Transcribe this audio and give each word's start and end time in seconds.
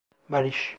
Barış. 0.29 0.69